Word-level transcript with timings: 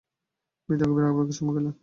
বৃদ্ধা 0.69 0.85
গভীর 0.89 1.05
আবেগে 1.05 1.33
চুমু 1.37 1.51
খেলেন। 1.55 1.73